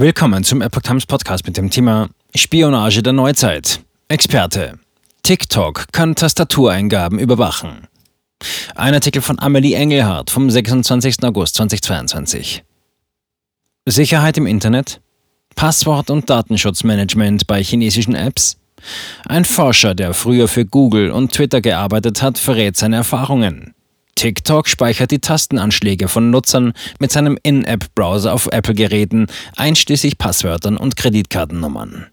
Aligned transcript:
Willkommen 0.00 0.44
zum 0.44 0.62
Epoch 0.62 0.80
Times 0.80 1.04
Podcast 1.04 1.44
mit 1.44 1.58
dem 1.58 1.68
Thema 1.68 2.08
Spionage 2.34 3.02
der 3.02 3.12
Neuzeit. 3.12 3.80
Experte. 4.08 4.78
TikTok 5.22 5.92
kann 5.92 6.14
Tastatureingaben 6.14 7.18
überwachen. 7.18 7.86
Ein 8.74 8.94
Artikel 8.94 9.20
von 9.20 9.38
Amelie 9.38 9.74
Engelhardt 9.74 10.30
vom 10.30 10.48
26. 10.48 11.22
August 11.22 11.56
2022. 11.56 12.64
Sicherheit 13.84 14.38
im 14.38 14.46
Internet? 14.46 15.02
Passwort- 15.54 16.08
und 16.08 16.30
Datenschutzmanagement 16.30 17.46
bei 17.46 17.62
chinesischen 17.62 18.14
Apps? 18.14 18.56
Ein 19.28 19.44
Forscher, 19.44 19.94
der 19.94 20.14
früher 20.14 20.48
für 20.48 20.64
Google 20.64 21.10
und 21.10 21.34
Twitter 21.34 21.60
gearbeitet 21.60 22.22
hat, 22.22 22.38
verrät 22.38 22.74
seine 22.78 22.96
Erfahrungen. 22.96 23.74
TikTok 24.20 24.68
speichert 24.68 25.12
die 25.12 25.20
Tastenanschläge 25.20 26.06
von 26.06 26.28
Nutzern 26.28 26.74
mit 26.98 27.10
seinem 27.10 27.38
In-App-Browser 27.42 28.34
auf 28.34 28.48
Apple-Geräten, 28.52 29.28
einschließlich 29.56 30.18
Passwörtern 30.18 30.76
und 30.76 30.94
Kreditkartennummern. 30.94 32.08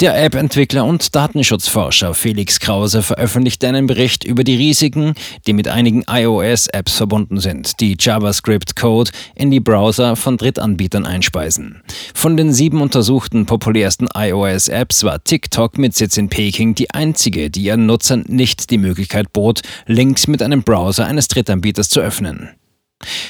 Der 0.00 0.20
App-Entwickler 0.24 0.84
und 0.84 1.14
Datenschutzforscher 1.14 2.14
Felix 2.14 2.58
Krause 2.58 3.00
veröffentlichte 3.00 3.68
einen 3.68 3.86
Bericht 3.86 4.24
über 4.24 4.42
die 4.42 4.56
Risiken, 4.56 5.14
die 5.46 5.52
mit 5.52 5.68
einigen 5.68 6.02
iOS-Apps 6.08 6.96
verbunden 6.96 7.38
sind, 7.38 7.78
die 7.78 7.96
JavaScript-Code 7.98 9.12
in 9.36 9.52
die 9.52 9.60
Browser 9.60 10.16
von 10.16 10.36
Drittanbietern 10.36 11.06
einspeisen. 11.06 11.80
Von 12.12 12.36
den 12.36 12.52
sieben 12.52 12.80
untersuchten 12.80 13.46
populärsten 13.46 14.08
iOS-Apps 14.12 15.04
war 15.04 15.22
TikTok 15.22 15.78
mit 15.78 15.94
Sitz 15.94 16.16
in 16.16 16.28
Peking 16.28 16.74
die 16.74 16.90
einzige, 16.90 17.48
die 17.48 17.62
ihren 17.62 17.86
Nutzern 17.86 18.24
nicht 18.26 18.70
die 18.70 18.78
Möglichkeit 18.78 19.32
bot, 19.32 19.62
Links 19.86 20.26
mit 20.26 20.42
einem 20.42 20.64
Browser 20.64 21.06
eines 21.06 21.28
Drittanbieters 21.28 21.88
zu 21.88 22.00
öffnen. 22.00 22.50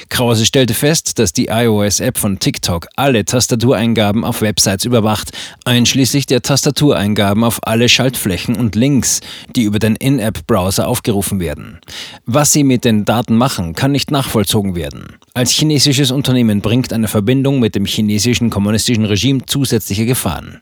Krause 0.09 0.45
stellte 0.45 0.73
fest, 0.73 1.19
dass 1.19 1.33
die 1.33 1.47
iOS-App 1.47 2.17
von 2.17 2.39
TikTok 2.39 2.87
alle 2.95 3.25
Tastatureingaben 3.25 4.23
auf 4.23 4.41
Websites 4.41 4.85
überwacht, 4.85 5.31
einschließlich 5.65 6.25
der 6.25 6.41
Tastatureingaben 6.41 7.43
auf 7.43 7.59
alle 7.63 7.89
Schaltflächen 7.89 8.55
und 8.55 8.75
Links, 8.75 9.21
die 9.55 9.63
über 9.63 9.79
den 9.79 9.95
In-App-Browser 9.95 10.87
aufgerufen 10.87 11.39
werden. 11.39 11.79
Was 12.25 12.51
sie 12.51 12.63
mit 12.63 12.85
den 12.85 13.05
Daten 13.05 13.35
machen, 13.35 13.73
kann 13.73 13.91
nicht 13.91 14.11
nachvollzogen 14.11 14.75
werden. 14.75 15.17
Als 15.33 15.51
chinesisches 15.51 16.11
Unternehmen 16.11 16.61
bringt 16.61 16.93
eine 16.93 17.07
Verbindung 17.07 17.59
mit 17.59 17.75
dem 17.75 17.85
chinesischen 17.85 18.49
kommunistischen 18.49 19.05
Regime 19.05 19.45
zusätzliche 19.45 20.05
Gefahren. 20.05 20.61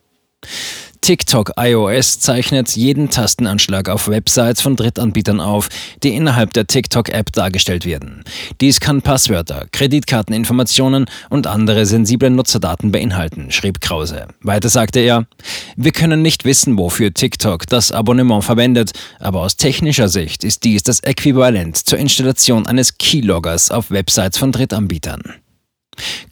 TikTok 1.04 1.52
iOS 1.58 2.22
zeichnet 2.22 2.78
jeden 2.78 3.10
Tastenanschlag 3.10 3.90
auf 3.90 4.08
Websites 4.08 4.62
von 4.62 4.78
Drittanbietern 4.78 5.42
auf, 5.42 5.68
die 6.02 6.16
innerhalb 6.16 6.54
der 6.54 6.66
TikTok-App 6.66 7.34
dargestellt 7.34 7.86
werden. 7.86 8.24
Dies 8.62 8.80
kann 8.80 9.02
Passwörter, 9.02 9.68
Kreditkarteninformationen 9.74 11.08
und 11.30 11.46
andere 11.46 11.86
sensible 11.86 12.30
Nutzerdaten 12.30 12.94
beinhalten, 12.94 13.52
schrieb 13.52 13.82
Krause. 13.82 14.28
Weiter 14.40 14.70
sagte 14.70 15.02
er, 15.02 15.28
wir 15.76 15.92
können 15.92 16.22
nicht 16.22 16.46
wissen, 16.46 16.78
wofür 16.78 17.14
TikTok 17.14 17.68
das 17.68 17.92
Abonnement 17.92 18.46
verwendet, 18.46 18.94
aber 19.20 19.42
aus 19.42 19.58
technischer 19.58 20.08
Sicht 20.08 20.46
ist 20.46 20.64
dies 20.64 20.84
das 20.84 21.02
Äquivalent 21.02 21.76
zur 21.76 22.00
Installation 22.00 22.66
eines 22.66 22.98
Keyloggers 22.98 23.72
auf 23.72 23.92
Websites 23.92 24.38
von 24.38 24.54
Drittanbietern. 24.54 25.43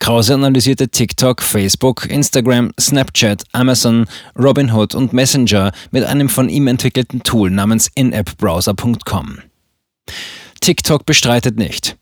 Krause 0.02 0.34
analysierte 0.34 0.90
TikTok, 0.90 1.44
Facebook, 1.44 2.10
Instagram, 2.10 2.72
Snapchat, 2.80 3.44
Amazon, 3.52 4.08
Robinhood 4.36 4.96
und 4.96 5.14
Messenger 5.14 5.72
mit 5.92 6.04
einem 6.06 6.28
von 6.28 6.50
ihm 6.50 6.66
entwickelten 6.66 7.22
Tool 7.22 7.52
namens 7.52 7.88
inappbrowser.com. 7.94 9.38
TikTok 10.60 11.06
bestreitet 11.06 11.58
nicht. 11.58 11.98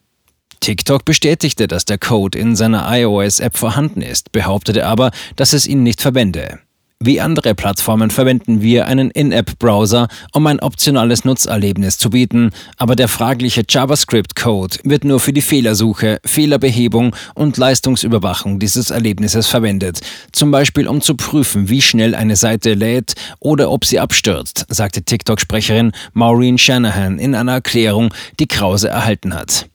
TikTok 0.61 1.03
bestätigte, 1.03 1.67
dass 1.67 1.83
der 1.83 1.97
Code 1.97 2.39
in 2.39 2.55
seiner 2.55 2.87
iOS-App 2.89 3.57
vorhanden 3.57 4.01
ist, 4.01 4.31
behauptete 4.31 4.85
aber, 4.85 5.11
dass 5.35 5.51
es 5.51 5.67
ihn 5.67 5.83
nicht 5.83 6.01
verwende. 6.01 6.59
Wie 7.01 7.21
andere 7.21 7.55
Plattformen 7.55 8.09
verwenden 8.09 8.61
wir 8.61 8.85
einen 8.87 9.09
In-App-Browser, 9.09 10.09
um 10.33 10.45
ein 10.47 10.59
optionales 10.59 11.23
Nutzerlebnis 11.23 11.97
zu 11.97 12.09
bieten, 12.09 12.51
aber 12.75 12.97
der 12.97 13.07
fragliche 13.07 13.63
JavaScript-Code 13.69 14.79
wird 14.83 15.05
nur 15.05 15.21
für 15.21 15.31
die 15.31 15.41
Fehlersuche, 15.41 16.19
Fehlerbehebung 16.25 17.15
und 17.35 17.55
Leistungsüberwachung 17.55 18.59
dieses 18.59 18.91
Erlebnisses 18.91 19.47
verwendet, 19.47 20.01
zum 20.33 20.51
Beispiel 20.51 20.89
um 20.89 20.99
zu 20.99 21.15
prüfen, 21.15 21.69
wie 21.69 21.81
schnell 21.81 22.15
eine 22.15 22.35
Seite 22.35 22.73
lädt 22.73 23.13
oder 23.39 23.71
ob 23.71 23.85
sie 23.85 24.01
abstürzt, 24.01 24.65
sagte 24.67 25.01
TikTok-Sprecherin 25.01 25.93
Maureen 26.11 26.57
Shanahan 26.57 27.17
in 27.17 27.33
einer 27.33 27.53
Erklärung, 27.53 28.13
die 28.41 28.47
Krause 28.47 28.89
erhalten 28.89 29.33
hat. 29.33 29.69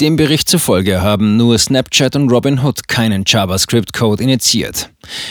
Dem 0.00 0.16
Bericht 0.16 0.48
zufolge 0.48 1.02
haben 1.02 1.36
nur 1.36 1.58
Snapchat 1.58 2.16
und 2.16 2.30
Robinhood 2.30 2.88
keinen 2.88 3.24
JavaScript-Code 3.26 4.22
initiiert. 4.22 4.88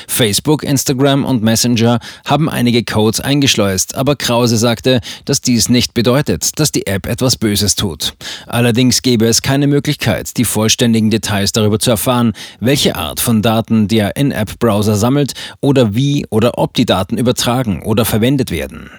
Facebook, 0.08 0.62
Instagram 0.62 1.26
und 1.26 1.42
Messenger 1.42 2.00
haben 2.24 2.48
einige 2.48 2.84
Codes 2.84 3.20
eingeschleust, 3.20 3.96
aber 3.96 4.16
Krause 4.16 4.58
sagte, 4.58 5.02
dass 5.26 5.42
dies 5.42 5.70
nicht 5.70 5.96
bedeutet, 5.96 6.60
dass 6.60 6.72
die 6.72 6.86
App 6.86 7.08
etwas 7.08 7.36
Böses 7.36 7.74
tut. 7.74 8.14
Allerdings 8.46 9.02
gäbe 9.02 9.26
es 9.26 9.42
keine 9.42 9.66
Möglichkeit, 9.66 10.38
die 10.38 10.46
vollständigen 10.46 11.10
Details 11.10 11.52
darüber 11.52 11.80
zu 11.80 11.90
erfahren, 11.90 12.34
welche 12.60 12.96
Art 12.96 13.20
von 13.20 13.42
Daten 13.42 13.88
der 13.88 14.18
In-App-Browser 14.18 14.98
sammelt 14.98 15.34
oder 15.62 15.96
wie 15.96 16.28
oder 16.30 16.60
ob 16.60 16.76
die 16.76 16.86
Daten 16.86 17.18
übertragen 17.18 17.82
oder 17.82 18.06
verwendet 18.06 18.52
werden. 18.52 18.92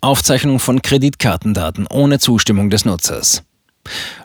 Aufzeichnung 0.00 0.58
von 0.58 0.82
Kreditkartendaten 0.82 1.86
ohne 1.86 2.18
Zustimmung 2.18 2.68
des 2.68 2.84
Nutzers. 2.84 3.44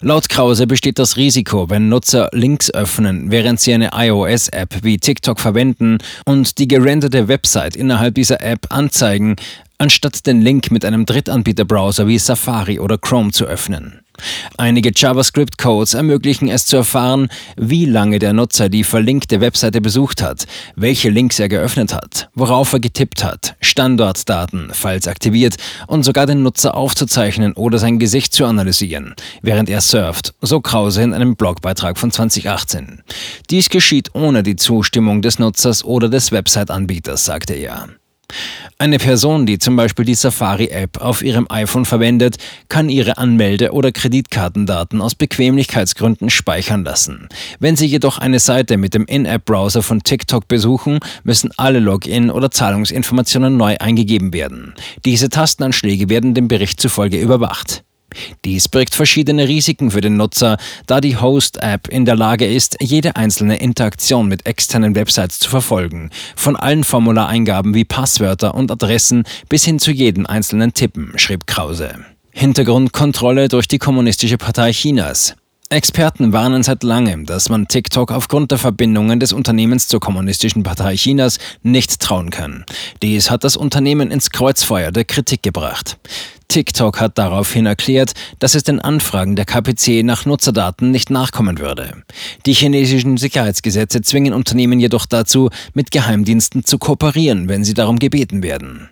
Laut 0.01 0.29
Krause 0.29 0.67
besteht 0.67 0.99
das 0.99 1.17
Risiko, 1.17 1.69
wenn 1.69 1.89
Nutzer 1.89 2.29
Links 2.31 2.71
öffnen, 2.71 3.31
während 3.31 3.59
sie 3.59 3.73
eine 3.73 3.91
iOS-App 3.93 4.83
wie 4.83 4.97
TikTok 4.97 5.39
verwenden 5.39 5.97
und 6.25 6.59
die 6.59 6.67
gerenderte 6.67 7.27
Website 7.27 7.75
innerhalb 7.75 8.15
dieser 8.15 8.41
App 8.41 8.67
anzeigen, 8.69 9.35
anstatt 9.77 10.25
den 10.27 10.41
Link 10.41 10.71
mit 10.71 10.85
einem 10.85 11.05
Drittanbieter-Browser 11.05 12.07
wie 12.07 12.19
Safari 12.19 12.79
oder 12.79 12.97
Chrome 12.97 13.31
zu 13.31 13.45
öffnen. 13.45 14.01
Einige 14.57 14.91
JavaScript-Codes 14.95 15.93
ermöglichen 15.93 16.47
es 16.49 16.65
zu 16.65 16.77
erfahren, 16.77 17.29
wie 17.55 17.85
lange 17.85 18.19
der 18.19 18.33
Nutzer 18.33 18.69
die 18.69 18.83
verlinkte 18.83 19.41
Webseite 19.41 19.81
besucht 19.81 20.21
hat, 20.21 20.45
welche 20.75 21.09
Links 21.09 21.39
er 21.39 21.49
geöffnet 21.49 21.93
hat, 21.93 22.29
worauf 22.35 22.73
er 22.73 22.79
getippt 22.79 23.23
hat, 23.23 23.55
Standortdaten, 23.61 24.69
falls 24.73 25.07
aktiviert, 25.07 25.55
und 25.87 26.03
sogar 26.03 26.25
den 26.25 26.43
Nutzer 26.43 26.75
aufzuzeichnen 26.75 27.53
oder 27.53 27.77
sein 27.77 27.99
Gesicht 27.99 28.33
zu 28.33 28.45
analysieren, 28.45 29.15
während 29.41 29.69
er 29.69 29.81
surft, 29.81 30.33
so 30.41 30.61
Krause 30.61 31.03
in 31.03 31.13
einem 31.13 31.35
Blogbeitrag 31.35 31.97
von 31.97 32.11
2018. 32.11 33.03
Dies 33.49 33.69
geschieht 33.69 34.15
ohne 34.15 34.43
die 34.43 34.55
Zustimmung 34.55 35.21
des 35.21 35.39
Nutzers 35.39 35.83
oder 35.83 36.09
des 36.09 36.31
Website-Anbieters, 36.31 37.25
sagte 37.25 37.53
er. 37.53 37.87
Eine 38.79 38.99
Person, 38.99 39.45
die 39.45 39.57
zum 39.57 39.75
Beispiel 39.75 40.05
die 40.05 40.13
Safari-App 40.13 41.01
auf 41.01 41.23
ihrem 41.23 41.47
iPhone 41.49 41.85
verwendet, 41.85 42.37
kann 42.69 42.89
ihre 42.89 43.17
Anmelde- 43.17 43.71
oder 43.71 43.91
Kreditkartendaten 43.91 45.01
aus 45.01 45.15
Bequemlichkeitsgründen 45.15 46.29
speichern 46.29 46.83
lassen. 46.83 47.27
Wenn 47.59 47.75
Sie 47.75 47.87
jedoch 47.87 48.19
eine 48.19 48.39
Seite 48.39 48.77
mit 48.77 48.93
dem 48.93 49.05
In-App-Browser 49.05 49.81
von 49.81 50.03
TikTok 50.03 50.47
besuchen, 50.47 50.99
müssen 51.23 51.51
alle 51.57 51.79
Login- 51.79 52.29
oder 52.29 52.51
Zahlungsinformationen 52.51 53.57
neu 53.57 53.77
eingegeben 53.79 54.31
werden. 54.31 54.75
Diese 55.05 55.29
Tastenanschläge 55.29 56.09
werden 56.09 56.35
dem 56.35 56.47
Bericht 56.47 56.79
zufolge 56.79 57.19
überwacht. 57.19 57.83
Dies 58.45 58.67
birgt 58.67 58.95
verschiedene 58.95 59.47
Risiken 59.47 59.91
für 59.91 60.01
den 60.01 60.17
Nutzer, 60.17 60.57
da 60.85 61.01
die 61.01 61.17
Host-App 61.17 61.87
in 61.87 62.05
der 62.05 62.15
Lage 62.15 62.45
ist, 62.45 62.77
jede 62.81 63.15
einzelne 63.15 63.57
Interaktion 63.57 64.27
mit 64.27 64.45
externen 64.45 64.95
Websites 64.95 65.39
zu 65.39 65.49
verfolgen, 65.49 66.09
von 66.35 66.55
allen 66.55 66.83
Formulareingaben 66.83 67.73
wie 67.73 67.85
Passwörter 67.85 68.55
und 68.55 68.71
Adressen 68.71 69.23
bis 69.49 69.65
hin 69.65 69.79
zu 69.79 69.91
jedem 69.91 70.25
einzelnen 70.25 70.73
Tippen, 70.73 71.13
schrieb 71.17 71.47
Krause. 71.47 72.05
Hintergrundkontrolle 72.31 73.47
durch 73.47 73.67
die 73.67 73.79
Kommunistische 73.79 74.37
Partei 74.37 74.71
Chinas. 74.71 75.35
Experten 75.69 76.31
warnen 76.31 76.63
seit 76.63 76.83
langem, 76.83 77.25
dass 77.25 77.49
man 77.49 77.67
TikTok 77.67 78.13
aufgrund 78.13 78.51
der 78.51 78.57
Verbindungen 78.57 79.19
des 79.19 79.33
Unternehmens 79.33 79.89
zur 79.89 79.99
Kommunistischen 79.99 80.63
Partei 80.63 80.95
Chinas 80.95 81.39
nicht 81.61 81.99
trauen 81.99 82.29
kann. 82.29 82.63
Dies 83.01 83.29
hat 83.29 83.43
das 83.43 83.57
Unternehmen 83.57 84.09
ins 84.09 84.29
Kreuzfeuer 84.29 84.93
der 84.93 85.03
Kritik 85.03 85.43
gebracht. 85.43 85.97
TikTok 86.47 86.99
hat 86.99 87.17
daraufhin 87.17 87.65
erklärt, 87.65 88.13
dass 88.39 88.55
es 88.55 88.63
den 88.63 88.79
Anfragen 88.79 89.35
der 89.35 89.45
KPC 89.45 90.03
nach 90.03 90.25
Nutzerdaten 90.25 90.91
nicht 90.91 91.09
nachkommen 91.09 91.59
würde. 91.59 91.91
Die 92.45 92.53
chinesischen 92.53 93.17
Sicherheitsgesetze 93.17 94.01
zwingen 94.01 94.33
Unternehmen 94.33 94.79
jedoch 94.79 95.05
dazu, 95.05 95.49
mit 95.73 95.91
Geheimdiensten 95.91 96.63
zu 96.63 96.77
kooperieren, 96.77 97.49
wenn 97.49 97.63
sie 97.63 97.73
darum 97.73 97.99
gebeten 97.99 98.43
werden. 98.43 98.89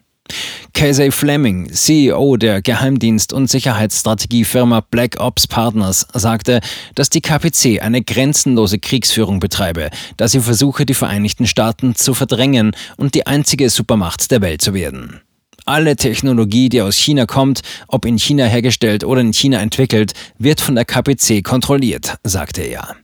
Casey 0.74 1.12
Fleming, 1.12 1.72
CEO 1.72 2.36
der 2.36 2.62
Geheimdienst- 2.62 3.32
und 3.32 3.50
Sicherheitsstrategiefirma 3.50 4.82
Black 4.82 5.20
Ops 5.20 5.48
Partners, 5.48 6.06
sagte, 6.14 6.60
dass 6.96 7.10
die 7.10 7.22
KPC 7.22 7.82
eine 7.82 8.02
grenzenlose 8.02 8.80
Kriegsführung 8.80 9.40
betreibe, 9.40 9.90
da 10.18 10.28
sie 10.28 10.42
versuche, 10.42 10.86
die 10.86 10.94
Vereinigten 10.94 11.48
Staaten 11.48 11.96
zu 11.96 12.14
verdrängen 12.14 12.76
und 12.98 13.16
die 13.16 13.26
einzige 13.26 13.70
Supermacht 13.70 14.30
der 14.32 14.42
Welt 14.42 14.62
zu 14.62 14.74
werden. 14.74 15.22
Alle 15.66 15.96
Technologie, 15.96 16.70
die 16.70 16.82
aus 16.82 16.96
China 16.96 17.26
kommt, 17.26 17.62
ob 17.88 18.06
in 18.06 18.20
China 18.20 18.46
hergestellt 18.46 19.04
oder 19.04 19.22
in 19.22 19.34
China 19.34 19.60
entwickelt, 19.60 20.14
wird 20.38 20.62
von 20.62 20.76
der 20.76 20.86
KPC 20.86 21.44
kontrolliert, 21.44 22.18
sagte 22.24 22.62
er. 22.62 22.96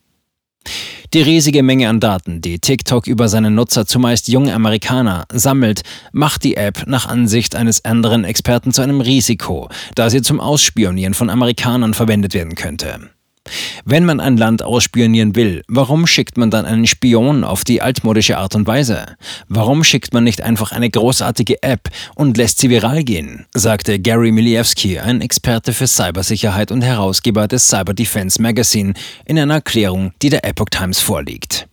Die 1.13 1.23
riesige 1.23 1.63
Menge 1.63 1.89
an 1.89 1.99
Daten, 1.99 2.39
die 2.39 2.59
TikTok 2.59 3.07
über 3.07 3.27
seine 3.27 3.51
Nutzer, 3.51 3.85
zumeist 3.85 4.27
junge 4.27 4.53
Amerikaner, 4.53 5.25
sammelt, 5.33 5.81
macht 6.13 6.43
die 6.43 6.55
App 6.55 6.83
nach 6.85 7.07
Ansicht 7.07 7.55
eines 7.55 7.83
anderen 7.83 8.23
Experten 8.23 8.71
zu 8.71 8.81
einem 8.81 9.01
Risiko, 9.01 9.67
da 9.95 10.09
sie 10.09 10.21
zum 10.21 10.39
Ausspionieren 10.39 11.15
von 11.15 11.29
Amerikanern 11.29 11.95
verwendet 11.95 12.33
werden 12.33 12.55
könnte. 12.55 13.09
Wenn 13.85 14.05
man 14.05 14.19
ein 14.19 14.37
Land 14.37 14.63
ausspionieren 14.63 15.35
will, 15.35 15.63
warum 15.67 16.07
schickt 16.07 16.37
man 16.37 16.51
dann 16.51 16.65
einen 16.65 16.87
Spion 16.87 17.43
auf 17.43 17.63
die 17.63 17.81
altmodische 17.81 18.37
Art 18.37 18.55
und 18.55 18.67
Weise? 18.67 19.17
Warum 19.47 19.83
schickt 19.83 20.13
man 20.13 20.23
nicht 20.23 20.41
einfach 20.41 20.71
eine 20.71 20.89
großartige 20.89 21.61
App 21.63 21.89
und 22.15 22.37
lässt 22.37 22.59
sie 22.59 22.69
viral 22.69 23.03
gehen? 23.03 23.45
sagte 23.53 23.99
Gary 23.99 24.31
Miliewski, 24.31 24.99
ein 24.99 25.21
Experte 25.21 25.73
für 25.73 25.87
Cybersicherheit 25.87 26.71
und 26.71 26.81
Herausgeber 26.81 27.47
des 27.47 27.67
Cyber 27.67 27.93
Defense 27.93 28.41
Magazine, 28.41 28.93
in 29.25 29.39
einer 29.39 29.55
Erklärung, 29.55 30.13
die 30.21 30.29
der 30.29 30.45
Epoch 30.45 30.69
Times 30.69 30.99
vorliegt. 30.99 31.67